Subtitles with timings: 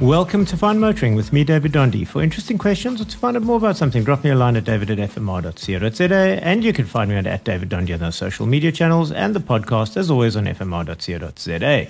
[0.00, 2.06] Welcome to Fine Motoring with me, David Dondi.
[2.06, 4.64] For interesting questions or to find out more about something, drop me a line at
[4.64, 6.40] david at fmr.co.za.
[6.42, 9.40] And you can find me at David Dondi on those social media channels and the
[9.40, 11.86] podcast, as always, on fmr.co.za.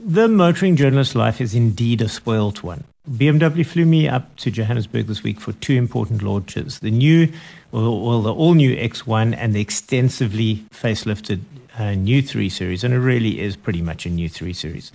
[0.00, 2.84] The motoring journalist life is indeed a spoilt one.
[3.10, 7.30] BMW flew me up to Johannesburg this week for two important launches the new,
[7.72, 11.40] well, the all new X1 and the extensively facelifted
[11.78, 12.84] uh, new 3 Series.
[12.84, 14.92] And it really is pretty much a new 3 Series.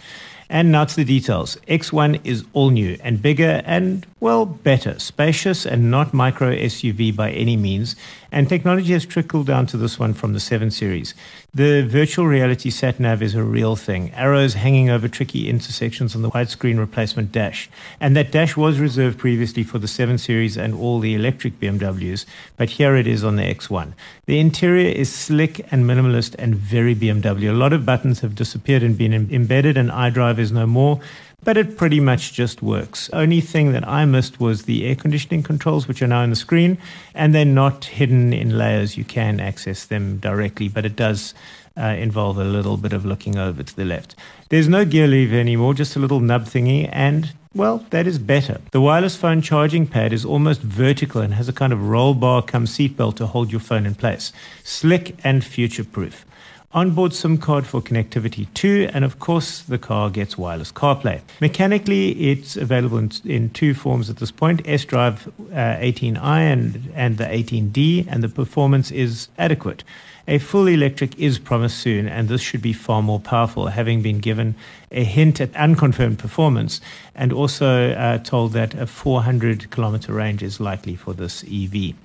[0.49, 1.58] And now to the details.
[1.67, 7.30] X1 is all new and bigger and, well, better, spacious and not micro SUV by
[7.31, 7.95] any means.
[8.31, 11.13] And technology has trickled down to this one from the 7 Series.
[11.53, 14.12] The virtual reality sat nav is a real thing.
[14.13, 17.70] Arrows hanging over tricky intersections on the widescreen replacement dash.
[18.00, 22.25] And that dash was reserved previously for the 7 Series and all the electric BMWs,
[22.58, 23.94] but here it is on the X1.
[24.25, 27.50] The interior is slick and minimalist and very BMW.
[27.50, 31.00] A lot of buttons have disappeared and been embedded, and iDrive is no more
[31.44, 33.09] but it pretty much just works.
[33.14, 36.36] Only thing that I missed was the air conditioning controls, which are now on the
[36.36, 36.78] screen,
[37.14, 38.98] and they're not hidden in layers.
[38.98, 41.34] You can access them directly, but it does
[41.78, 44.16] uh, involve a little bit of looking over to the left.
[44.50, 48.62] There's no gear lever anymore, just a little nub thingy, and well, that is better.
[48.72, 52.44] The wireless phone charging pad is almost vertical and has a kind of roll bar
[52.44, 54.32] come seatbelt to hold your phone in place.
[54.64, 56.26] Slick and future proof
[56.72, 61.22] onboard SIM card for connectivity too, and of course the car gets wireless CarPlay.
[61.42, 67.17] Mechanically, it's available in, in two forms at this point: S-Drive uh, 18i and and
[67.17, 69.84] the 18D, and the performance is adequate.
[70.30, 74.19] A full electric is promised soon, and this should be far more powerful, having been
[74.19, 74.53] given
[74.91, 76.81] a hint at unconfirmed performance
[77.16, 81.95] and also uh, told that a 400 kilometer range is likely for this EV.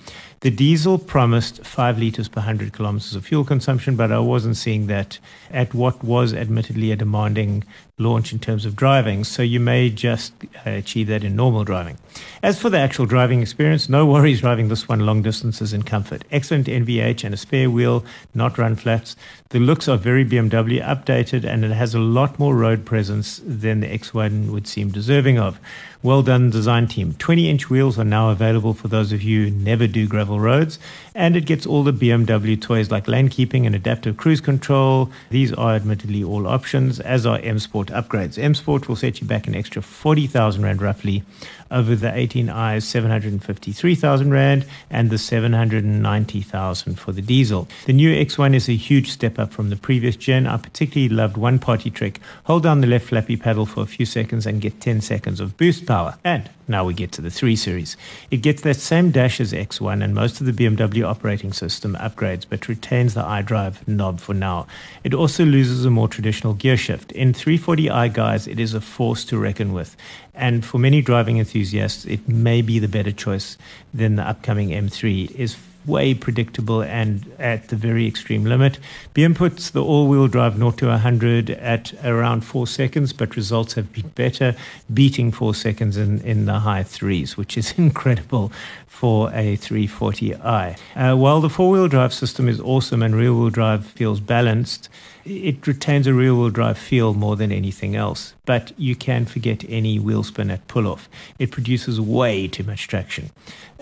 [0.40, 4.88] The diesel promised five liters per 100 kilometers of fuel consumption, but I wasn't seeing
[4.88, 5.18] that
[5.50, 7.64] at what was admittedly a demanding
[7.96, 10.34] launch in terms of driving, so you may just
[10.66, 11.96] uh, achieve that in normal driving.
[12.42, 16.24] As for the actual driving experience, no worries driving this one long distances in comfort.
[16.30, 18.04] Excellent NVH and a spare wheel,
[18.34, 19.16] not run flats.
[19.50, 23.80] The looks are very BMW updated and it has a lot more road presence than
[23.80, 25.58] the X1 would seem deserving of.
[26.04, 27.14] Well done, design team.
[27.14, 30.78] 20 inch wheels are now available for those of you who never do gravel roads,
[31.14, 35.10] and it gets all the BMW toys like lane keeping and adaptive cruise control.
[35.30, 38.36] These are admittedly all options, as are M Sport upgrades.
[38.36, 41.22] M Sport will set you back an extra 40,000 Rand roughly
[41.70, 47.66] over the 18i 753,000 Rand and the 790,000 for the diesel.
[47.86, 50.48] The new X1 is a huge step up from the previous gen.
[50.48, 52.18] I particularly loved one party trick.
[52.44, 55.56] Hold down the left flappy paddle for a few seconds and get 10 seconds of
[55.56, 56.18] boost power.
[56.24, 57.96] And now we get to the 3 Series.
[58.30, 62.44] It gets that same dash as X1 and most of the BMW operating system upgrades,
[62.48, 64.66] but retains the iDrive knob for now.
[65.04, 67.12] It also loses a more traditional gear shift.
[67.12, 69.96] In 340i, guys, it is a force to reckon with.
[70.34, 73.56] And for many driving enthusiasts, it may be the better choice
[73.92, 75.30] than the upcoming M3.
[75.30, 75.56] It is
[75.86, 78.78] way predictable and at the very extreme limit.
[79.14, 83.92] BM puts the all-wheel drive 0 to 100 at around four seconds, but results have
[83.92, 84.54] been better,
[84.92, 88.52] beating four seconds in, in the high threes, which is incredible
[88.86, 90.78] for a 340i.
[90.94, 94.88] Uh, while the four-wheel drive system is awesome and rear-wheel drive feels balanced,
[95.24, 99.64] it retains a rear wheel drive feel more than anything else, but you can forget
[99.68, 101.08] any wheel spin at pull off.
[101.38, 103.30] It produces way too much traction.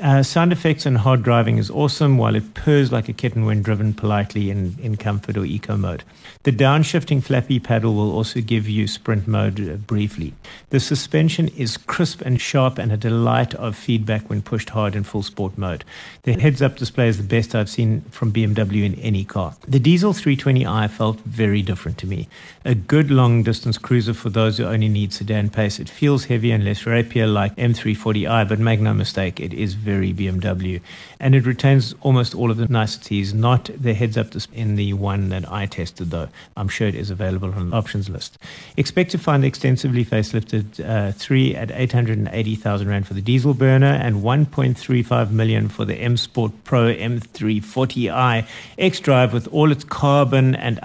[0.00, 3.62] Uh, sound effects and hard driving is awesome while it purrs like a kitten when
[3.62, 6.02] driven politely in, in comfort or eco mode.
[6.44, 10.32] The downshifting flappy paddle will also give you sprint mode uh, briefly.
[10.70, 15.04] The suspension is crisp and sharp and a delight of feedback when pushed hard in
[15.04, 15.84] full sport mode.
[16.22, 19.54] The heads up display is the best I've seen from BMW in any car.
[19.68, 22.28] The diesel 320i felt very different to me.
[22.64, 25.80] A good long distance cruiser for those who only need sedan pace.
[25.80, 30.12] It feels heavy and less rapier like M340i, but make no mistake, it is very
[30.12, 30.80] BMW.
[31.18, 34.92] And it retains almost all of the niceties, not the heads up display in the
[34.92, 36.28] one that I tested though.
[36.56, 38.38] I'm sure it is available on the options list.
[38.76, 43.86] Expect to find the extensively facelifted uh, 3 at 880,000 Rand for the diesel burner
[43.86, 48.46] and 1.35 million for the M Sport Pro M340i
[48.78, 50.78] X Drive with all its carbon and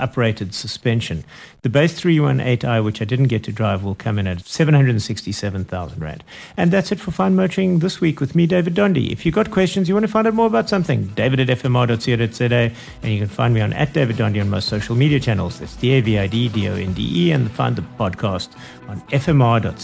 [0.53, 1.23] suspension.
[1.61, 6.23] The base 318i, which I didn't get to drive, will come in at 767,000 Rand.
[6.55, 9.11] And that's it for Fine Motoring this week with me, David Dondi.
[9.11, 12.71] If you've got questions, you want to find out more about something, david at fmr.co.za,
[13.03, 15.59] and you can find me on at David Dondi on most social media channels.
[15.59, 18.49] That's D-A-V-I-D-D-O-N-D-E, and find the podcast
[18.87, 19.77] on fmr.co.za.